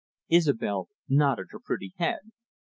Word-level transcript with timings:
Isobel 0.29 0.87
nodded 1.07 1.49
her 1.51 1.59
pretty 1.59 1.89
dark 1.89 1.99
head. 1.99 2.21